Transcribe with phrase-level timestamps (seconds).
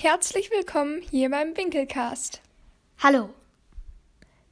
[0.00, 2.40] Herzlich willkommen hier beim Winkelcast.
[3.02, 3.30] Hallo.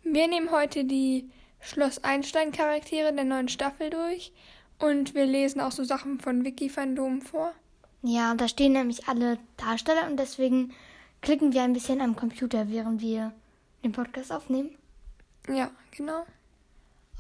[0.03, 1.31] Wir nehmen heute die
[1.61, 4.33] Schloss Einstein Charaktere der neuen Staffel durch
[4.81, 7.53] und wir lesen auch so Sachen von Wikifandom vor.
[8.03, 10.73] Ja, da stehen nämlich alle Darsteller und deswegen
[11.23, 13.33] klicken wir ein bisschen am Computer, während wir
[13.85, 14.71] den Podcast aufnehmen.
[15.49, 16.27] Ja, genau.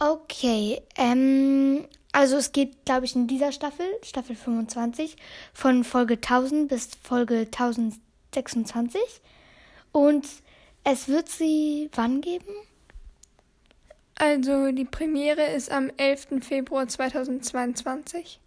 [0.00, 5.16] Okay, ähm, also es geht, glaube ich, in dieser Staffel, Staffel 25,
[5.54, 7.46] von Folge 1000 bis Folge
[8.36, 9.00] 1026.
[9.92, 10.26] Und
[10.84, 12.54] es wird sie wann geben?
[14.14, 16.42] Also die Premiere ist am 11.
[16.42, 18.41] Februar 2022.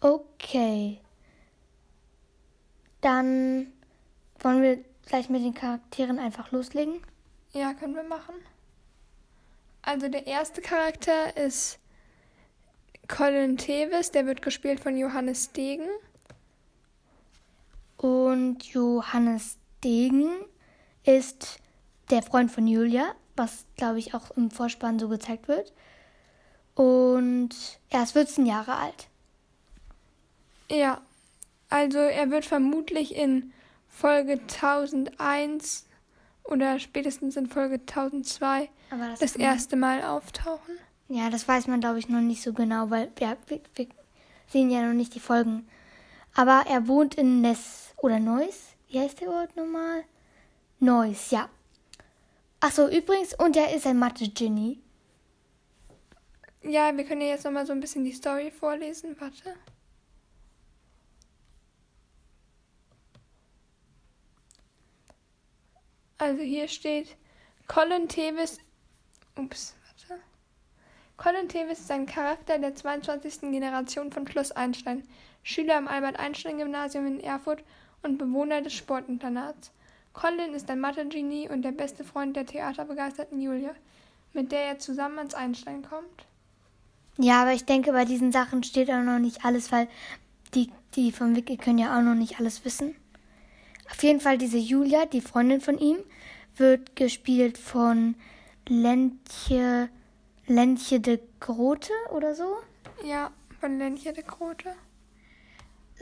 [0.00, 1.00] Okay.
[3.00, 3.72] Dann
[4.40, 7.00] wollen wir gleich mit den Charakteren einfach loslegen.
[7.52, 8.34] Ja, können wir machen.
[9.82, 11.78] Also der erste Charakter ist
[13.08, 15.88] Colin Tevis, der wird gespielt von Johannes Degen.
[18.02, 20.28] Und Johannes Degen
[21.04, 21.60] ist
[22.10, 25.72] der Freund von Julia, was glaube ich auch im Vorspann so gezeigt wird.
[26.74, 27.50] Und
[27.90, 29.06] er ist 14 Jahre alt.
[30.68, 31.00] Ja,
[31.68, 33.52] also er wird vermutlich in
[33.86, 35.86] Folge 1001
[36.42, 40.74] oder spätestens in Folge 1002 das, das erste Mal auftauchen.
[41.08, 43.86] Ja, das weiß man, glaube ich, noch nicht so genau, weil ja, wir, wir,
[44.48, 45.68] sehen ja noch nicht die Folgen.
[46.34, 48.74] Aber er wohnt in Ness oder Neuss.
[48.88, 50.04] Wie heißt der Ort nochmal?
[50.80, 51.48] Neuss, ja.
[52.60, 54.80] Achso, übrigens, und er ist ein Mathe-Genie.
[56.62, 59.16] Ja, wir können jetzt nochmal so ein bisschen die Story vorlesen.
[59.20, 59.56] Warte.
[66.18, 67.16] Also hier steht,
[67.66, 68.58] Colin Tevis.
[69.36, 70.22] Ups, warte.
[71.16, 73.40] Colin Tevis ist ein Charakter der 22.
[73.50, 75.02] Generation von Schloss Einstein,
[75.42, 77.64] Schüler am Albert-Einstein-Gymnasium in Erfurt
[78.02, 79.72] und Bewohner des Sportinternats.
[80.12, 83.74] Colin ist ein Mathe-Genie und der beste Freund der theaterbegeisterten Julia,
[84.32, 86.26] mit der er zusammen ans Einstein kommt.
[87.18, 89.88] Ja, aber ich denke, bei diesen Sachen steht auch noch nicht alles, weil
[90.54, 92.94] die, die vom Wiki können ja auch noch nicht alles wissen.
[93.90, 95.98] Auf jeden Fall diese Julia, die Freundin von ihm,
[96.56, 98.14] wird gespielt von
[98.68, 99.88] Lentje,
[100.46, 102.56] Lentje de Grote oder so.
[103.04, 104.74] Ja, von Lentje de Grote.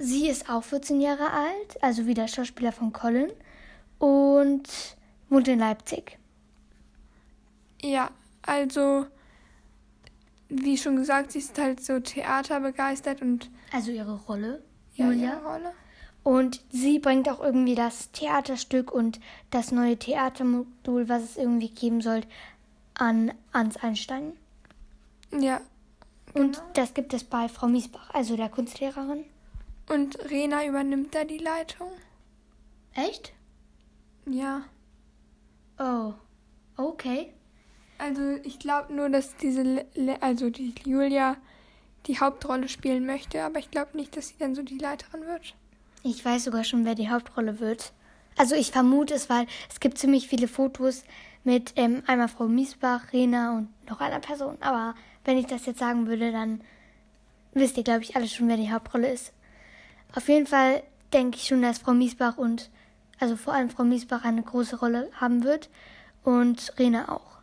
[0.03, 3.31] Sie ist auch 14 Jahre alt, also wie der Schauspieler von Colin,
[3.99, 4.63] und
[5.29, 6.19] wohnt in Leipzig.
[7.83, 9.05] Ja, also
[10.49, 13.51] wie schon gesagt, sie ist halt so theaterbegeistert und.
[13.73, 14.63] Also ihre Rolle.
[14.95, 15.35] Ja, Julia.
[15.35, 15.73] ihre Rolle.
[16.23, 22.01] Und sie bringt auch irgendwie das Theaterstück und das neue Theatermodul, was es irgendwie geben
[22.01, 22.23] soll,
[22.95, 24.33] an ans Einstein.
[25.39, 25.61] Ja.
[26.33, 26.47] Genau.
[26.47, 29.25] Und das gibt es bei Frau Miesbach, also der Kunstlehrerin.
[29.91, 31.91] Und Rena übernimmt da die Leitung.
[32.95, 33.33] Echt?
[34.25, 34.63] Ja.
[35.81, 36.15] Oh.
[36.77, 37.33] Okay.
[37.99, 41.37] Also ich glaube nur, dass diese, Le also die Julia
[42.07, 45.55] die Hauptrolle spielen möchte, aber ich glaube nicht, dass sie dann so die Leiterin wird.
[46.05, 47.93] Ich weiß sogar schon, wer die Hauptrolle wird.
[48.37, 51.03] Also ich vermute es, weil es gibt ziemlich viele Fotos
[51.43, 54.57] mit ähm, einmal Frau Miesbach, Rena und noch einer Person.
[54.61, 56.61] Aber wenn ich das jetzt sagen würde, dann
[57.55, 59.33] wisst ihr, glaube ich, alle schon, wer die Hauptrolle ist.
[60.15, 60.83] Auf jeden Fall
[61.13, 62.71] denke ich schon, dass Frau Miesbach und,
[63.19, 65.71] also vor allem Frau Miesbach eine große Rolle haben wird
[66.25, 67.39] und Rena auch.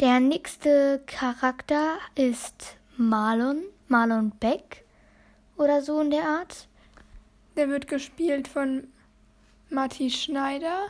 [0.00, 4.84] Der nächste Charakter ist Marlon, Marlon Beck
[5.56, 6.68] oder so in der Art.
[7.56, 8.88] Der wird gespielt von
[9.70, 10.88] Matti Schneider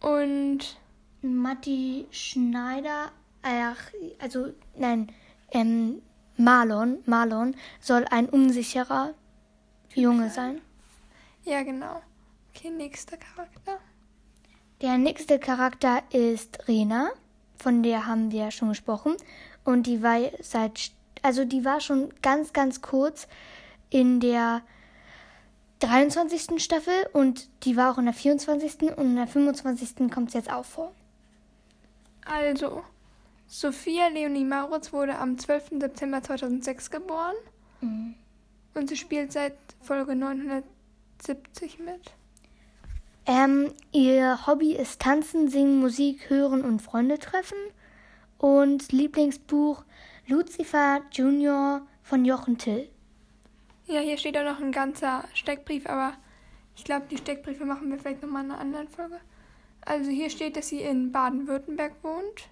[0.00, 0.78] und
[1.20, 3.10] Matti Schneider,
[3.42, 5.12] ach, also nein,
[5.50, 6.00] ähm,
[6.36, 9.14] Marlon, Marlon soll ein unsicherer
[9.94, 10.60] Junge sein.
[11.44, 12.02] Ja, genau.
[12.54, 13.78] Okay, nächster Charakter.
[14.80, 17.10] Der nächste Charakter ist Rena,
[17.58, 19.16] von der haben wir schon gesprochen.
[19.64, 20.92] Und die war seit,
[21.22, 23.28] also die war schon ganz, ganz kurz
[23.90, 24.62] in der
[25.80, 26.62] 23.
[26.62, 28.96] Staffel und die war auch in der 24.
[28.96, 30.10] und in der 25.
[30.10, 30.92] kommt es jetzt auch vor.
[32.24, 32.82] Also,
[33.46, 35.80] Sophia Leonie Mauritz wurde am 12.
[35.80, 37.34] September 2006 geboren
[37.80, 38.14] mhm.
[38.74, 42.12] Und sie spielt seit Folge 970 mit.
[43.26, 47.58] Ähm, ihr Hobby ist Tanzen, Singen, Musik hören und Freunde treffen.
[48.38, 49.84] Und Lieblingsbuch
[50.26, 52.88] Lucifer Junior von Jochen Till.
[53.86, 56.14] Ja, hier steht auch noch ein ganzer Steckbrief, aber
[56.76, 59.20] ich glaube, die Steckbriefe machen wir vielleicht nochmal in einer anderen Folge.
[59.84, 62.48] Also hier steht, dass sie in Baden-Württemberg wohnt.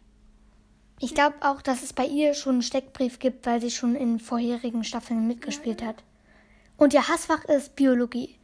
[1.01, 4.19] Ich glaube auch, dass es bei ihr schon einen Steckbrief gibt, weil sie schon in
[4.19, 5.89] vorherigen Staffeln mitgespielt ja.
[5.89, 6.03] hat.
[6.79, 8.37] Und ihr Hassfach ist Biologie.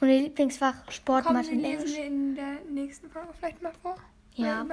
[0.00, 1.96] Und ihr Lieblingsfach Sport, Kommen Mathe und lesen Englisch.
[1.96, 3.96] wir in der nächsten Folge vielleicht mal vor.
[4.34, 4.66] Ja.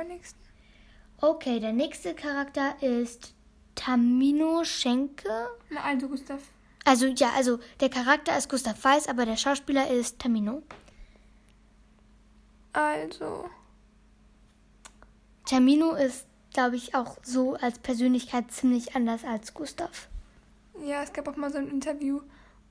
[1.21, 3.33] Okay, der nächste Charakter ist
[3.75, 5.49] Tamino Schenke.
[5.69, 6.41] Na, also Gustav.
[6.83, 10.61] Also ja, also der Charakter ist Gustav Weiß, aber der Schauspieler ist Tamino.
[12.73, 13.49] Also,
[15.45, 20.09] Tamino ist, glaube ich, auch so als Persönlichkeit ziemlich anders als Gustav.
[20.85, 22.19] ja, es gab auch mal so ein Interview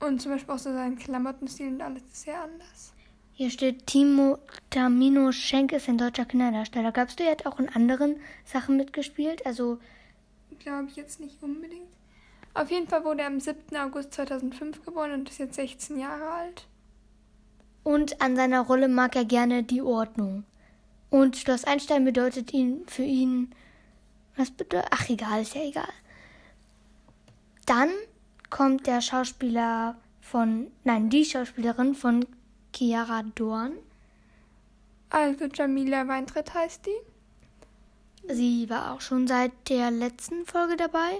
[0.05, 2.93] und zum Beispiel auch so sein Klamottenstil und alles ist sehr anders.
[3.33, 4.37] Hier steht Timo
[4.69, 6.91] Tamino Schenke ist ein deutscher Kinderdarsteller.
[6.91, 8.15] Glaubst du, er hat auch in anderen
[8.45, 9.45] Sachen mitgespielt?
[9.45, 9.77] Also
[10.59, 11.89] Glaube ich jetzt nicht unbedingt.
[12.53, 13.75] Auf jeden Fall wurde er am 7.
[13.75, 16.65] August 2005 geboren und ist jetzt 16 Jahre alt.
[17.83, 20.45] Und an seiner Rolle mag er gerne die Ordnung.
[21.09, 23.53] Und Schloss Einstein bedeutet ihn für ihn.
[24.37, 24.87] Was bedeutet.
[24.91, 25.93] Ach, egal, ist ja egal.
[27.65, 27.89] Dann
[28.55, 30.71] kommt der Schauspieler von.
[30.85, 32.25] Nein, die Schauspielerin von
[32.73, 33.73] Chiara Dorn.
[35.09, 38.33] Also Jamila Weintritt heißt die.
[38.33, 41.19] Sie war auch schon seit der letzten Folge dabei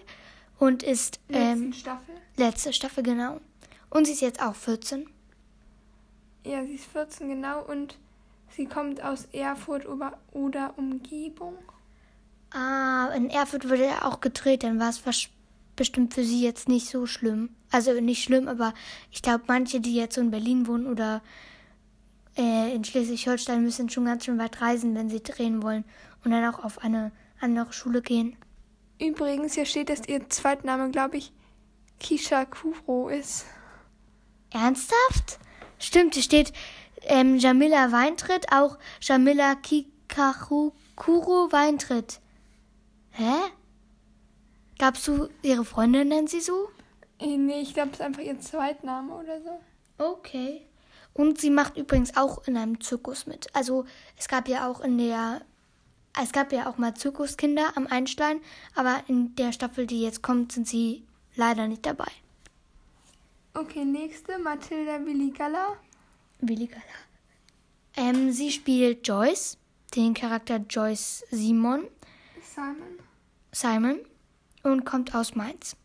[0.59, 1.19] und ist.
[1.27, 2.15] Letzten Ähm, Staffel.
[2.37, 3.41] letzte Staffel, genau.
[3.89, 5.05] Und sie ist jetzt auch 14.
[6.45, 7.97] Ja, sie ist 14 genau und
[8.49, 11.57] sie kommt aus Erfurt oder, Umgebung.
[12.51, 14.99] Ah, in Erfurt wurde er auch gedreht, dann war es
[15.75, 17.49] bestimmt für sie jetzt nicht so schlimm.
[17.71, 18.73] Also nicht schlimm, aber
[19.11, 21.21] ich glaube, manche, die jetzt so in Berlin wohnen oder
[22.37, 25.83] äh, in Schleswig-Holstein, müssen schon ganz schön weit reisen, wenn sie drehen wollen
[26.23, 28.35] und dann auch auf eine andere Schule gehen.
[28.99, 31.33] Übrigens, hier steht, dass ihr Zweitname, glaube ich,
[31.99, 33.45] Kisha Kuro ist.
[34.51, 35.39] Ernsthaft?
[35.79, 36.53] Stimmt, hier steht
[37.01, 40.71] ähm, Jamila Weintritt, auch Jamila Kikakuro
[41.51, 42.19] Weintritt.
[43.11, 43.33] Hä?
[44.77, 46.69] Glaubst du, ihre Freundin nennt sie so?
[47.19, 49.59] Äh, Nee, ich glaube, es ist einfach ihr Zweitname oder so.
[49.97, 50.61] Okay.
[51.13, 53.47] Und sie macht übrigens auch in einem Zirkus mit.
[53.55, 53.85] Also
[54.17, 55.41] es gab ja auch in der,
[56.21, 58.41] es gab ja auch mal Zirkuskinder am Einstein,
[58.75, 61.05] aber in der Staffel, die jetzt kommt, sind sie
[61.35, 62.11] leider nicht dabei.
[63.53, 65.77] Okay, nächste, Mathilda Willigalla.
[66.41, 66.83] Willi Gala.
[67.95, 69.57] Ähm, sie spielt Joyce,
[69.95, 71.87] den Charakter Joyce Simon,
[72.41, 72.99] Simon.
[73.53, 73.99] Simon,
[74.71, 75.75] und kommt aus Mainz.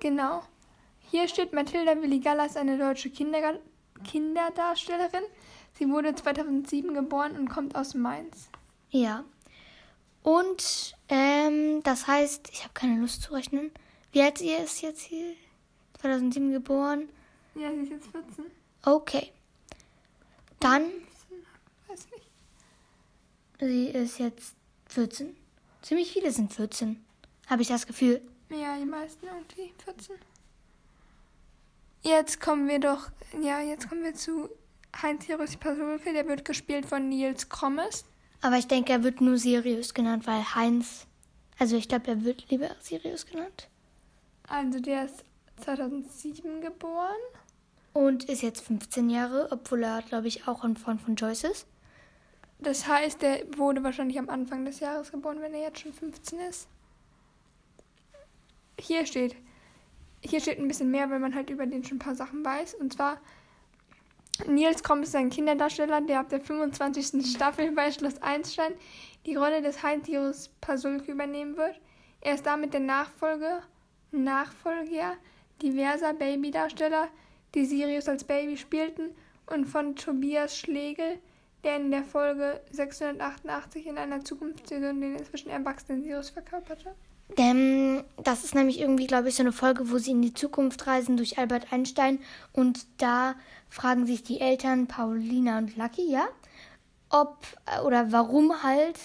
[0.00, 0.42] Genau.
[1.10, 3.54] Hier steht, Mathilda Willigalla ist eine deutsche Kinderga
[4.04, 5.22] Kinderdarstellerin.
[5.78, 8.48] Sie wurde 2007 geboren und kommt aus Mainz.
[8.90, 9.24] Ja.
[10.22, 13.70] Und ähm, das heißt, ich habe keine Lust zu rechnen.
[14.12, 15.34] Wie alt sie ist jetzt hier?
[16.00, 17.08] 2007 geboren.
[17.54, 18.44] Ja, sie ist jetzt 14.
[18.84, 19.30] Okay.
[20.58, 20.84] Dann,
[21.86, 22.28] Weiß nicht.
[23.60, 24.54] sie ist jetzt
[24.88, 25.36] 14.
[25.82, 27.04] Ziemlich viele sind 14.
[27.52, 28.22] Habe ich das Gefühl.
[28.48, 30.16] Ja, die meisten irgendwie 14.
[32.00, 33.10] Jetzt kommen wir doch,
[33.42, 34.48] ja, jetzt kommen wir zu
[35.02, 36.14] Heinz-Hirus Pasulke.
[36.14, 38.06] Der wird gespielt von Nils Krommes.
[38.40, 41.06] Aber ich denke, er wird nur Sirius genannt, weil Heinz.
[41.58, 43.68] Also ich glaube, er wird lieber Sirius genannt.
[44.48, 45.22] Also der ist
[45.62, 47.20] 2007 geboren.
[47.92, 51.66] Und ist jetzt 15 Jahre, obwohl er, glaube ich, auch ein Freund von Joyce ist.
[52.60, 56.40] Das heißt, der wurde wahrscheinlich am Anfang des Jahres geboren, wenn er jetzt schon 15
[56.40, 56.66] ist.
[58.82, 59.36] Hier steht,
[60.24, 62.74] hier steht ein bisschen mehr, weil man halt über den schon ein paar Sachen weiß.
[62.74, 63.20] Und zwar,
[64.48, 67.24] Nils Krumm ist ein Kinderdarsteller, der ab der 25.
[67.32, 68.72] Staffel bei Schloss Einstein
[69.24, 71.80] die Rolle des Heinz-Hirus Pasulke übernehmen wird.
[72.22, 73.62] Er ist damit der Nachfolger,
[74.10, 75.16] Nachfolger
[75.62, 77.06] diverser Babydarsteller,
[77.54, 79.14] die Sirius als Baby spielten,
[79.46, 81.20] und von Tobias Schlegel,
[81.62, 86.96] der in der Folge 688 in einer Zukunftsvision den inzwischen erwachsenen Sirius verkörperte.
[87.36, 90.86] Ähm, das ist nämlich irgendwie, glaube ich, so eine Folge, wo sie in die Zukunft
[90.86, 92.18] reisen durch Albert Einstein.
[92.52, 93.34] Und da
[93.68, 96.26] fragen sich die Eltern, Paulina und Lucky, ja,
[97.10, 98.98] ob äh, oder warum halt,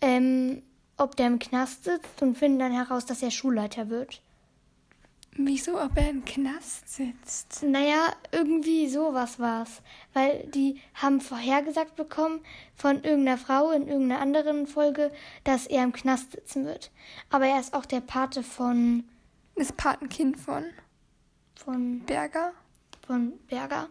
[0.00, 0.62] ähm,
[0.96, 4.20] ob der im Knast sitzt und finden dann heraus, dass er Schulleiter wird.
[5.46, 7.62] Wieso, ob er im Knast sitzt?
[7.62, 9.82] Naja, irgendwie sowas war's.
[10.14, 12.40] Weil die haben vorhergesagt bekommen
[12.74, 15.12] von irgendeiner Frau in irgendeiner anderen Folge,
[15.44, 16.90] dass er im Knast sitzen wird.
[17.28, 19.04] Aber er ist auch der Pate von,
[19.54, 20.64] Das Patenkind von
[21.54, 22.52] von, Berger.
[23.06, 23.88] von Berger.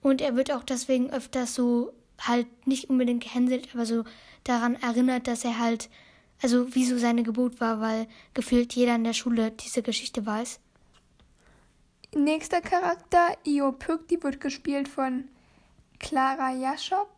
[0.00, 4.04] Und er wird auch deswegen öfters so halt nicht unbedingt gehänselt, aber so
[4.44, 5.88] daran erinnert, dass er halt,
[6.42, 10.60] also wie so seine Geburt war, weil gefühlt jeder in der Schule diese Geschichte weiß.
[12.14, 15.28] Nächster Charakter, Io Pück, die wird gespielt von
[15.98, 17.08] Clara Jaschop.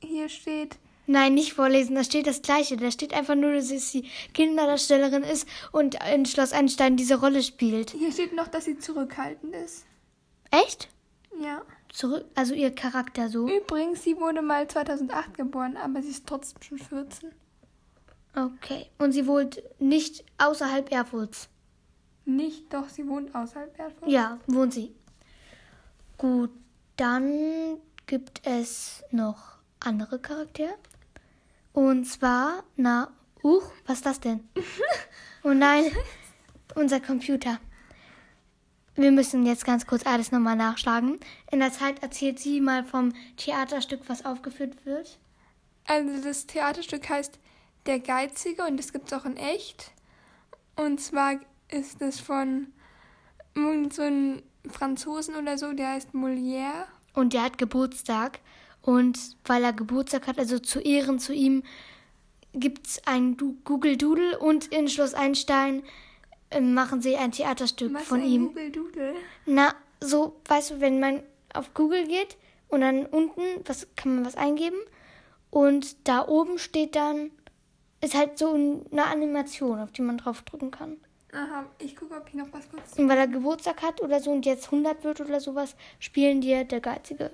[0.00, 2.76] Hier steht, Nein, nicht vorlesen, da steht das Gleiche.
[2.76, 7.90] Da steht einfach nur, dass sie Kinderdarstellerin ist und in Schloss Einstein diese Rolle spielt.
[7.90, 9.84] hier steht noch, dass sie zurückhaltend ist.
[10.50, 10.88] Echt?
[11.40, 11.62] Ja.
[11.92, 13.48] Zurück, also ihr Charakter so.
[13.48, 17.30] Übrigens, sie wurde mal 2008 geboren, aber sie ist trotzdem schon 14.
[18.34, 18.86] Okay.
[18.98, 21.48] Und sie wohnt nicht außerhalb Erfurts.
[22.24, 24.08] Nicht, doch sie wohnt außerhalb Erfurt.
[24.08, 24.94] Ja, wohnt sie.
[26.16, 26.50] Gut,
[26.96, 30.74] dann gibt es noch andere Charaktere.
[31.72, 33.12] Und zwar, na,
[33.42, 34.48] uch, was ist das denn?
[35.42, 35.90] oh nein,
[36.74, 37.58] unser Computer.
[38.94, 41.18] Wir müssen jetzt ganz kurz alles nochmal nachschlagen.
[41.50, 45.18] In der Zeit erzählt sie mal vom Theaterstück, was aufgeführt wird.
[45.86, 47.38] Also das Theaterstück heißt
[47.86, 49.90] Der Geizige und das gibt es auch in echt.
[50.76, 51.40] Und zwar
[51.74, 52.68] ist es von
[53.90, 56.86] so einem Franzosen oder so, der heißt Molière.
[57.14, 58.40] Und der hat Geburtstag.
[58.82, 61.62] Und weil er Geburtstag hat, also zu Ehren zu ihm,
[62.52, 65.82] gibt es ein Du- Google Doodle und in Schloss Einstein
[66.50, 68.46] äh, machen sie ein Theaterstück Was von ein ihm.
[68.48, 69.14] Google Doodle?
[69.46, 71.22] Na, so, weißt du, wenn man
[71.54, 72.36] auf Google geht
[72.68, 74.76] und dann unten was, kann man was eingeben
[75.50, 77.30] und da oben steht dann,
[78.02, 80.96] ist halt so eine Animation, auf die man draufdrücken kann.
[81.34, 82.96] Aha, ich gucke, ob ich noch was kurz.
[82.96, 86.64] Und weil er Geburtstag hat oder so und jetzt 100 wird oder sowas, spielen die
[86.64, 87.32] der Geizige.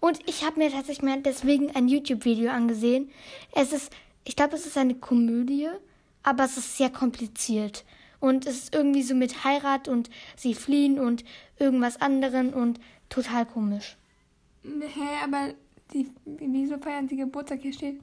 [0.00, 3.10] Und ich habe mir tatsächlich mal deswegen ein YouTube-Video angesehen.
[3.52, 3.92] Es ist,
[4.24, 5.68] ich glaube, es ist eine Komödie,
[6.22, 7.84] aber es ist sehr kompliziert.
[8.18, 11.24] Und es ist irgendwie so mit Heirat und sie fliehen und
[11.58, 12.80] irgendwas anderen und
[13.10, 13.96] total komisch.
[14.64, 15.54] Hä, aber
[15.92, 17.60] die, wieso feiern sie Geburtstag?
[17.60, 18.00] Hier steht,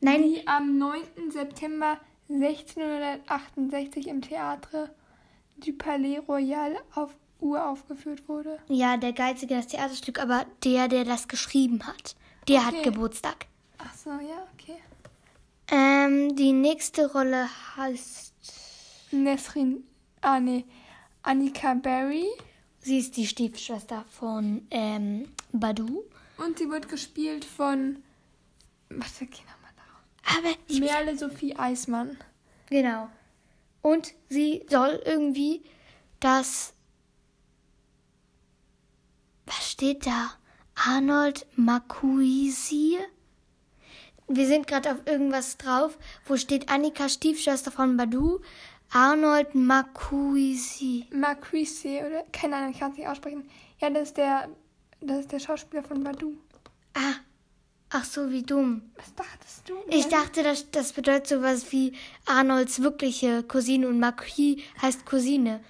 [0.00, 1.00] Nein, die am 9.
[1.30, 4.90] September 1668 im Theater
[5.56, 8.58] du Palais Royal auf uraufgeführt wurde.
[8.68, 12.16] ja, der Geizige, das Theaterstück, aber der, der das geschrieben hat,
[12.48, 12.84] der hat Okay.
[12.84, 13.46] Geburtstag.
[13.78, 14.78] Ach so, ja, okay.
[15.68, 18.32] Ähm, die nächste Rolle heißt,
[19.12, 19.84] Nesrin,
[20.22, 20.64] ah nee,
[21.22, 22.26] Annika Berry.
[22.80, 26.02] sie ist die Stiefschwester von ähm, Badu.
[26.38, 28.02] Und sie wird gespielt von,
[28.88, 29.63] was der darauf?
[30.24, 32.16] Aber ich Merle Sophie Eismann.
[32.70, 33.08] Genau.
[33.82, 35.62] Und sie soll irgendwie
[36.20, 36.72] das.
[39.46, 40.32] Was steht da?
[40.74, 42.98] Arnold Makuisi?
[44.26, 48.40] Wir sind gerade auf irgendwas drauf, wo steht Annika Stiefschwester von Badu.
[48.90, 51.06] Arnold Makuisi.
[51.12, 52.24] Marquise, oder?
[52.32, 53.48] Keine Ahnung, ich kann es nicht aussprechen.
[53.80, 54.48] Ja, das ist der,
[55.00, 56.38] das ist der Schauspieler von Badu.
[56.94, 57.16] Ah,
[57.90, 58.82] ach so, wie dumm.
[58.96, 59.74] Was dachtest du?
[59.88, 60.10] Ich denn?
[60.10, 61.92] dachte, das, das bedeutet sowas wie
[62.26, 65.60] Arnolds wirkliche Cousine und Marquis heißt Cousine.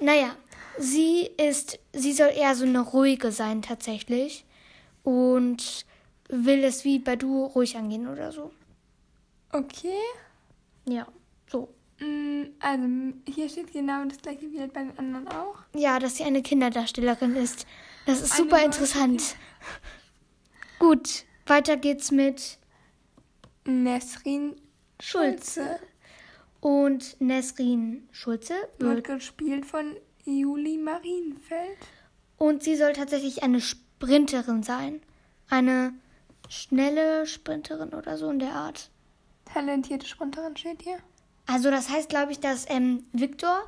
[0.00, 0.36] Naja,
[0.78, 4.44] sie ist, sie soll eher so eine ruhige sein tatsächlich
[5.02, 5.86] und
[6.28, 8.50] will es wie Badu ruhig angehen oder so.
[9.52, 10.00] Okay.
[10.86, 11.06] Ja,
[11.50, 11.68] so.
[12.00, 12.84] Mm, Also,
[13.32, 15.58] hier steht genau das gleiche wie halt bei den anderen auch.
[15.74, 17.66] Ja, dass sie eine Kinderdarstellerin ist.
[18.06, 19.36] Das ist Eine super interessant.
[20.78, 22.58] Gut, weiter geht's mit
[23.64, 24.56] Nesrin
[25.00, 25.78] Schulze.
[26.60, 31.78] und Nesrin Schulze Wird wird gespielt von Juli Marienfeld.
[32.36, 35.00] Und sie soll tatsächlich eine Sprinterin sein.
[35.48, 35.92] Eine
[36.48, 38.90] schnelle Sprinterin oder so in der Art.
[39.44, 40.98] Talentierte Sprinterin steht hier.
[41.46, 43.62] Also das heißt, glaube ich, dass ähm, Victor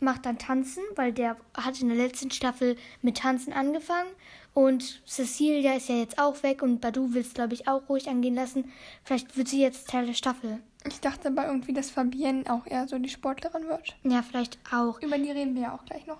[0.00, 4.10] macht dann Tanzen, weil der hat in der letzten Staffel mit Tanzen angefangen.
[4.58, 8.08] Und Cecilia ist ja jetzt auch weg und Badu will es, glaube ich, auch ruhig
[8.08, 8.72] angehen lassen.
[9.04, 10.58] Vielleicht wird sie jetzt Teil der Staffel.
[10.84, 13.96] Ich dachte aber irgendwie, dass Fabienne auch eher so die Sportlerin wird.
[14.02, 15.00] Ja, vielleicht auch.
[15.00, 16.18] Über die reden wir ja auch gleich noch.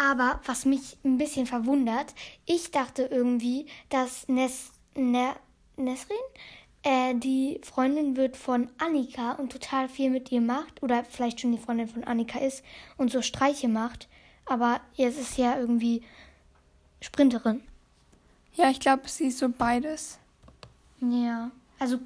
[0.00, 2.12] Aber was mich ein bisschen verwundert,
[2.44, 5.36] ich dachte irgendwie, dass Nes, ne,
[5.76, 6.16] Nesrin
[6.82, 10.82] äh, die Freundin wird von Annika und total viel mit ihr macht.
[10.82, 12.64] Oder vielleicht schon die Freundin von Annika ist
[12.96, 14.08] und so Streiche macht.
[14.44, 16.02] Aber jetzt ist ja irgendwie
[17.00, 17.62] Sprinterin.
[18.56, 20.18] Ja, ich glaube, sie ist so beides.
[21.00, 21.50] Ja.
[21.78, 21.98] Also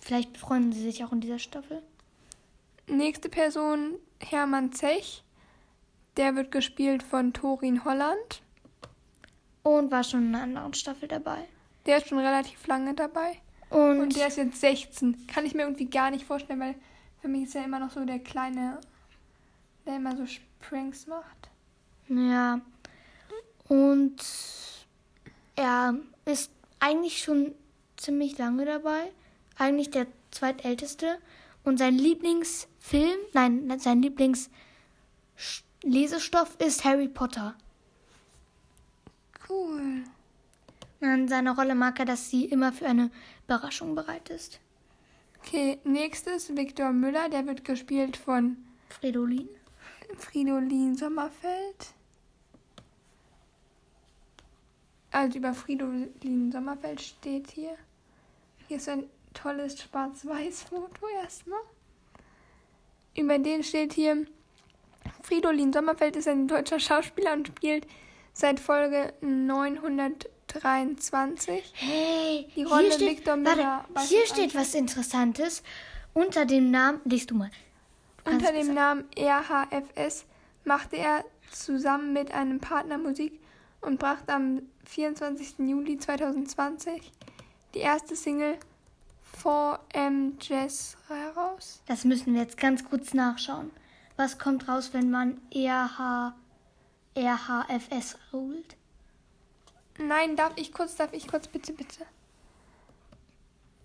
[0.00, 1.82] vielleicht befreunden sie sich auch in dieser Staffel.
[2.86, 5.22] Nächste Person, Hermann Zech.
[6.16, 8.42] Der wird gespielt von Torin Holland.
[9.62, 11.44] Und war schon in einer anderen Staffel dabei.
[11.84, 13.38] Der ist schon relativ lange dabei.
[13.68, 15.26] Und, Und der ist jetzt 16.
[15.26, 16.74] Kann ich mir irgendwie gar nicht vorstellen, weil
[17.20, 18.80] für mich ist er immer noch so der Kleine,
[19.84, 20.24] der immer so
[20.60, 21.50] Pranks macht.
[22.08, 22.60] Ja.
[23.68, 24.16] Und
[25.58, 27.54] er ist eigentlich schon
[27.96, 29.10] ziemlich lange dabei.
[29.56, 31.18] Eigentlich der zweitälteste.
[31.64, 37.56] Und sein Lieblingsfilm, nein, sein Lieblingslesestoff ist Harry Potter.
[39.48, 40.04] Cool.
[41.00, 43.10] An seiner Rolle mag er, dass sie immer für eine
[43.46, 44.60] Überraschung bereit ist.
[45.40, 47.28] Okay, nächstes Viktor Müller.
[47.28, 49.48] Der wird gespielt von Fridolin.
[50.18, 51.94] Fridolin Sommerfeld.
[55.18, 57.76] Also über Fridolin Sommerfeld steht hier.
[58.68, 61.58] Hier ist ein tolles Schwarz-Weiß-Foto erstmal.
[63.16, 64.26] Über den steht hier,
[65.20, 67.88] Fridolin Sommerfeld ist ein deutscher Schauspieler und spielt
[68.32, 71.72] seit Folge 923.
[71.74, 75.64] Hey, Die Rolle hier steht, Victor Miller warte, hier steht was Interessantes.
[76.14, 77.50] Unter dem Namen, liest du mal.
[78.22, 80.26] Du Unter dem Namen RHFS
[80.64, 83.40] machte er zusammen mit einem Partner Musik
[83.80, 85.58] und brachte am 24.
[85.58, 87.12] Juli 2020
[87.74, 88.58] die erste Single
[89.42, 91.82] 4M Jazz heraus.
[91.86, 93.70] Das müssen wir jetzt ganz kurz nachschauen.
[94.16, 96.34] Was kommt raus, wenn man RH,
[97.16, 98.76] RHFS holt?
[99.98, 102.06] Nein, darf ich kurz, darf ich kurz, bitte, bitte.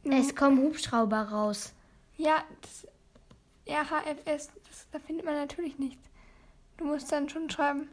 [0.05, 1.73] Es kommen Hubschrauber raus.
[2.17, 2.87] Ja, das
[3.67, 6.09] RHFS, das, da findet man natürlich nichts.
[6.77, 7.89] Du musst dann schon schreiben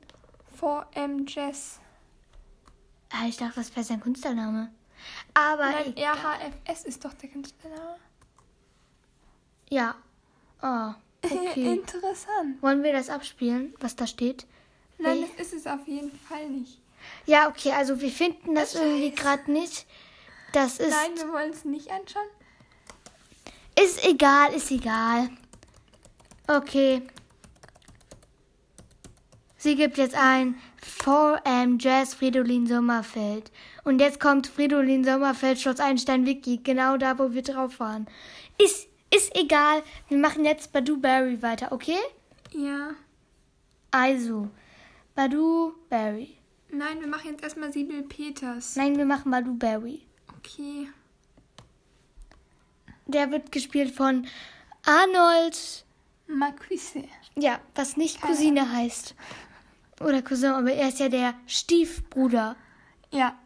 [0.61, 1.80] 4M Jazz.
[3.11, 4.71] Ah, ich dachte, das wäre sein Künstlername.
[5.35, 5.95] Aber Nein.
[5.97, 7.97] RHFS ist doch der Künstlername.
[9.71, 9.95] ja.
[10.63, 10.93] Oh,
[11.25, 11.73] okay.
[11.73, 12.63] Interessant.
[12.63, 14.47] Wollen wir das abspielen, was da steht?
[14.99, 16.79] Nein, das ist es auf jeden Fall nicht.
[17.25, 19.87] Ja, okay, also wir finden das irgendwie gerade nicht.
[20.53, 22.27] Das ist, Nein, wir wollen es nicht anschauen.
[23.83, 25.31] ist egal, ist egal.
[26.47, 27.07] Okay.
[29.63, 33.53] Sie gibt jetzt ein 4M Jazz Fridolin Sommerfeld.
[33.85, 38.07] Und jetzt kommt Fridolin Sommerfeld Schloss Einstein Wiki, genau da, wo wir drauf waren.
[38.57, 39.83] Ist, ist egal.
[40.09, 41.99] Wir machen jetzt Badu Berry weiter, okay?
[42.53, 42.93] Ja.
[43.91, 44.49] Also,
[45.15, 46.39] Badu Berry.
[46.71, 48.77] Nein, wir machen jetzt erstmal Sibyl Peters.
[48.77, 50.01] Nein, wir machen Badu Berry.
[50.39, 50.89] Okay.
[53.05, 54.27] Der wird gespielt von
[54.87, 55.85] Arnold.
[56.27, 57.05] Marquise.
[57.37, 59.15] Ja, was nicht Keine Cousine heißt.
[60.01, 62.57] Oder Cousin, aber er ist ja der Stiefbruder.
[63.11, 63.39] Ja.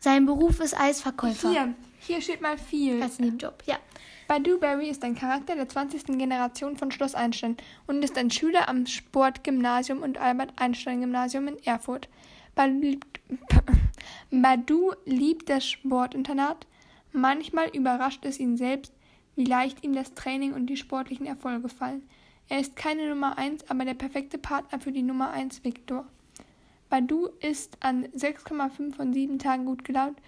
[0.00, 1.50] Sein Beruf ist Eisverkäufer.
[1.50, 1.74] Hier.
[2.00, 3.02] Hier steht mal viel.
[3.02, 3.76] Als Nebenjob, ja.
[4.28, 6.18] Badu Berry ist ein Charakter der 20.
[6.18, 12.08] Generation von Schloss Einstein und ist ein Schüler am Sportgymnasium und Albert-Einstein-Gymnasium in Erfurt.
[14.30, 16.66] Badu liebt das Sportinternat.
[17.12, 18.92] Manchmal überrascht es ihn selbst,
[19.34, 22.02] wie leicht ihm das Training und die sportlichen Erfolge fallen.
[22.48, 26.06] Er ist keine Nummer 1, aber der perfekte Partner für die Nummer 1 Viktor.
[26.88, 30.18] Badu ist an 6,5 von 7 Tagen gut gelaunt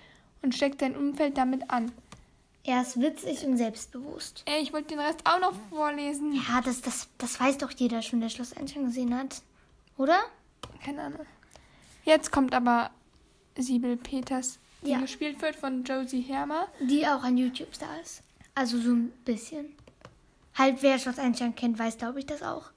[0.42, 1.90] und steckt sein Umfeld damit an.
[2.64, 4.42] Er ist witzig und selbstbewusst.
[4.44, 6.34] Ey, ich wollte den Rest auch noch vorlesen.
[6.34, 9.40] Ja, das, das, das weiß doch jeder schon, der Schloss Einstein gesehen hat.
[9.96, 10.18] Oder?
[10.84, 11.26] Keine Ahnung.
[12.04, 12.90] Jetzt kommt aber
[13.56, 15.00] Sibyl Peters, die Ja.
[15.00, 16.68] gespielt wird von Josie Hermer.
[16.80, 18.22] Die auch ein YouTube-Star ist.
[18.54, 19.74] Also so ein bisschen.
[20.60, 22.70] Halt, wer Schloss Einstein kennt, weiß, glaube ich, das auch.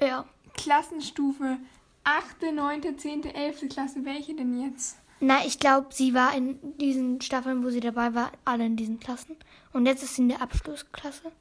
[0.00, 0.26] Ja.
[0.54, 1.58] Klassenstufe
[2.04, 3.68] 8., 9., 10., 11.
[3.68, 4.04] Klasse.
[4.04, 4.96] Welche denn jetzt?
[5.18, 9.00] Na, ich glaube, sie war in diesen Staffeln, wo sie dabei war, alle in diesen
[9.00, 9.34] Klassen.
[9.72, 11.32] Und jetzt ist sie in der Abschlussklasse.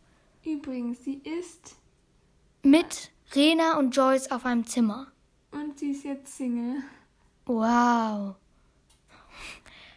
[0.44, 1.76] Übrigens, sie ist
[2.64, 5.08] Mit Rena und Joyce auf einem Zimmer.
[5.52, 6.82] und sie ist jetzt Single.
[7.46, 8.36] Wow.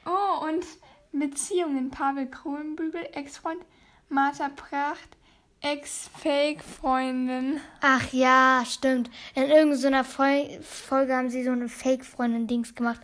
[0.05, 0.67] Oh, und
[1.13, 1.91] Beziehungen.
[1.91, 3.63] Pavel Kronbügel, Ex-Freund.
[4.09, 5.17] Martha Pracht,
[5.61, 7.61] Ex-Fake-Freundin.
[7.81, 9.11] Ach ja, stimmt.
[9.35, 13.01] In irgendeiner Fol Folge haben sie so eine Fake-Freundin-Dings gemacht.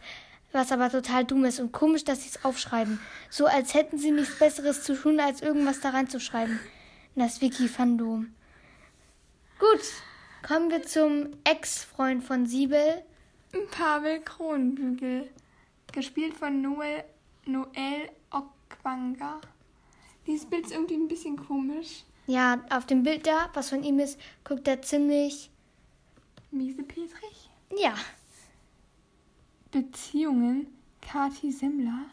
[0.53, 3.01] Was aber total dumm ist und komisch, dass sie es aufschreiben.
[3.31, 6.59] So als hätten sie nichts Besseres zu tun, als irgendwas da reinzuschreiben.
[7.15, 8.35] Das Wiki-Fandom.
[9.59, 9.81] Gut,
[10.47, 13.03] kommen wir zum Ex-Freund von Siebel.
[13.71, 15.31] Pavel Kronbügel.
[15.93, 17.05] Gespielt von Noel,
[17.47, 19.41] Noel Okwanga.
[20.27, 22.05] Dieses Bild ist irgendwie ein bisschen komisch.
[22.27, 25.51] Ja, auf dem Bild da, was von ihm ist, guckt er ziemlich.
[26.51, 27.51] Miese Petrich.
[27.77, 27.95] Ja.
[29.71, 30.67] Beziehungen.
[31.01, 32.07] Kati Semmler.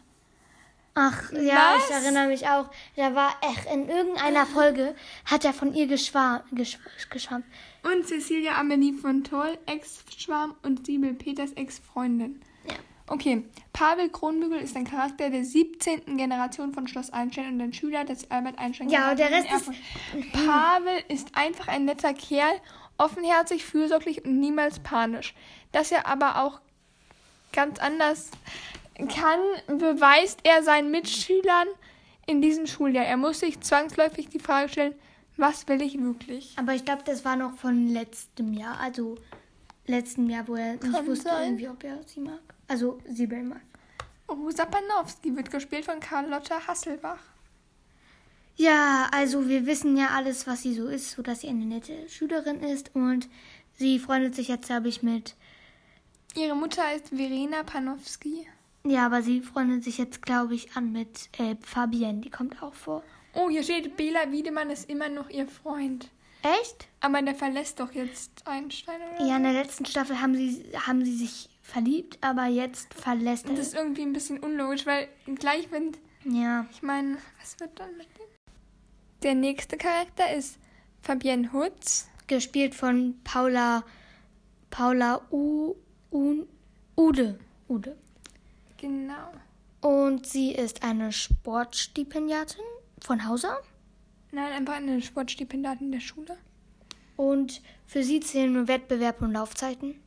[0.94, 1.84] Ach, ja, Was?
[1.88, 2.68] ich erinnere mich auch.
[2.96, 6.78] Da war, ach, in irgendeiner Folge hat er von ihr geschwar gesch
[7.10, 7.44] geschwärmt.
[7.84, 12.40] Und Cecilia Amelie von Toll, Ex-Schwarm und Sibyl Peters Ex-Freundin.
[13.08, 16.16] Okay, Pavel Kronbügel ist ein Charakter der 17.
[16.16, 18.90] Generation von Schloss Einstein und ein Schüler des Albert Einstein.
[18.90, 20.32] Ja, und der Rest ist-.
[20.32, 22.60] Pavel ist einfach ein netter Kerl,
[22.98, 25.34] offenherzig, fürsorglich und niemals panisch.
[25.72, 26.60] Dass er aber auch
[27.52, 28.30] ganz anders
[28.98, 29.40] kann,
[29.78, 31.68] beweist er seinen Mitschülern
[32.26, 33.06] in diesem Schuljahr.
[33.06, 34.94] Er muss sich zwangsläufig die Frage stellen,
[35.36, 36.52] was will ich wirklich?
[36.56, 38.78] Aber ich glaube, das war noch von letztem Jahr.
[38.80, 39.16] Also
[39.86, 41.44] letzten Jahr, wo er nicht Kann wusste sein.
[41.50, 42.40] irgendwie, ob er sie mag.
[42.68, 43.62] Also Siebel mag.
[44.28, 47.20] Rosa Panowski wird gespielt von Carlotta Hasselbach.
[48.56, 52.08] Ja, also wir wissen ja alles, was sie so ist, so dass sie eine nette
[52.08, 53.28] Schülerin ist und
[53.78, 55.34] sie freundet sich jetzt, glaube ich, mit
[56.34, 58.46] Ihre Mutter heißt Verena Panowski.
[58.84, 62.20] Ja, aber sie freundet sich jetzt, glaube ich, an mit äh, Fabienne.
[62.20, 63.02] Die kommt auch vor.
[63.34, 66.10] Oh, hier steht, Bela Wiedemann ist immer noch ihr Freund.
[66.42, 66.86] Echt?
[67.00, 69.26] Aber der verlässt doch jetzt Einstein, oder?
[69.26, 73.54] Ja, in der letzten Staffel haben sie, haben sie sich verliebt, aber jetzt verlässt er.
[73.54, 75.92] Das ist irgendwie ein bisschen unlogisch, weil gleich, wenn.
[76.24, 76.66] Ja.
[76.72, 78.26] Ich meine, was wird dann mit dem?
[79.22, 80.58] Der nächste Charakter ist
[81.02, 82.08] Fabienne Hutz.
[82.26, 83.84] Gespielt von Paula.
[84.70, 85.74] Paula U,
[86.10, 86.44] U,
[86.96, 87.38] Ude.
[87.68, 87.96] Ude.
[88.78, 89.32] Genau.
[89.80, 92.64] Und sie ist eine Sportstipendiatin
[93.00, 93.58] von Hauser.
[94.32, 96.36] Nein, einfach eine Sportstipendiatin der Schule.
[97.16, 100.00] Und für sie zählen nur Wettbewerb und Laufzeiten.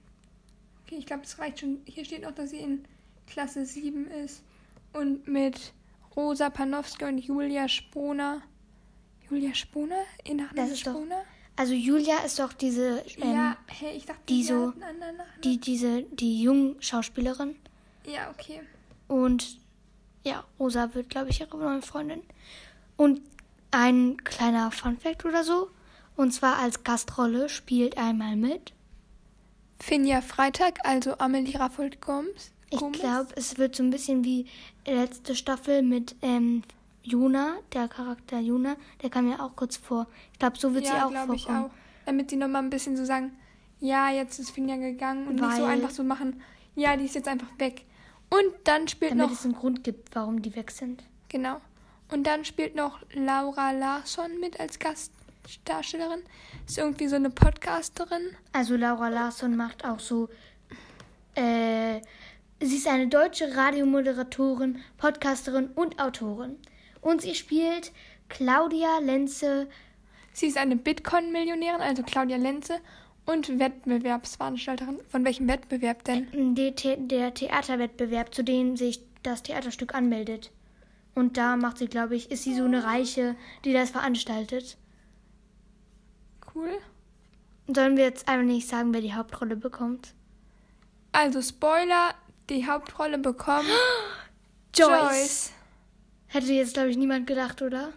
[0.92, 1.80] Okay, ich glaube, das reicht schon.
[1.86, 2.84] Hier steht noch, dass sie in
[3.26, 4.44] Klasse 7 ist.
[4.92, 5.72] Und mit
[6.18, 8.42] Rosa Panowski und Julia Sponer.
[9.30, 10.02] Julia Sponer?
[10.26, 11.22] In Das Nachnamen ist doch- Sponer?
[11.56, 14.74] Also Julia ist doch diese, ähm, ja, hey, ich dachte, die so-
[15.46, 17.56] die, diese, die jungen Schauspielerin.
[18.06, 18.60] Ja, okay.
[19.08, 19.60] Und
[20.26, 22.22] ja, Rosa wird, glaube ich, ihre neue Freundin.
[22.98, 23.22] Und
[23.72, 25.70] ein kleiner Funfact oder so.
[26.18, 28.74] Und zwar als Gastrolle spielt einmal mit.
[29.82, 32.52] Finja Freitag, also Amelie Raffold Gomes.
[32.70, 34.46] Ich glaube, es wird so ein bisschen wie
[34.86, 36.64] letzte Staffel mit ähm,
[37.04, 38.76] Juna, der Charakter Juna.
[39.02, 40.08] Der kam ja auch kurz vor.
[40.34, 41.66] Ich glaube, so wird sie ja, auch glaube ich vorkommen.
[41.66, 41.72] auch.
[42.06, 43.32] Damit sie nochmal ein bisschen so sagen,
[43.80, 46.42] ja, jetzt ist Finja gegangen und nicht so Weil- einfach so machen,
[46.76, 47.84] ja, die ist jetzt einfach weg.
[48.30, 51.04] Und dann spielt Damit noch, es einen Grund gibt, warum die weg sind.
[51.28, 51.60] genau,
[52.12, 54.80] und dann spielt noch Laura Larsson mit als
[55.44, 56.22] Gastdarstellerin.
[56.68, 58.36] Ist irgendwie so eine Podcasterin.
[58.54, 60.30] Also Laura Larsson macht auch so.
[61.36, 62.02] Äh,
[62.60, 66.58] sie ist eine deutsche Radiomoderatorin, Podcasterin und Autorin.
[67.02, 67.92] Und sie spielt
[68.30, 69.68] Claudia Lenze.
[70.34, 72.80] Sie ist eine Bitcoin-Millionärin, also Claudia Lenze,
[73.26, 75.00] und Wettbewerbsveranstalterin.
[75.10, 76.56] Von welchem Wettbewerb denn?
[76.56, 80.52] Der, The der Theaterwettbewerb, zu dem sich das Theaterstück anmeldet.
[81.14, 84.78] Und da macht sie, glaube ich, ist sie so eine Reiche, die das veranstaltet.
[86.54, 86.80] Cool.
[87.68, 90.14] Sollen wir jetzt einfach nicht sagen, wer die Hauptrolle bekommt?
[91.12, 92.14] Also Spoiler,
[92.50, 93.68] die Hauptrolle bekommt
[94.76, 95.52] Joyce.
[96.28, 97.94] Hätte jetzt, glaube ich, niemand gedacht, oder?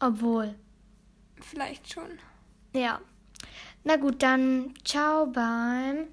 [0.00, 0.54] Obwohl.
[1.40, 2.18] Vielleicht schon.
[2.72, 3.00] Ja.
[3.84, 6.08] Na gut, dann ciao beim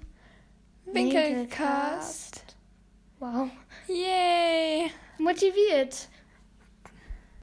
[0.86, 2.56] Winkelcast.
[3.18, 3.50] Wow.
[3.88, 4.90] Yay!
[5.18, 6.08] Motiviert.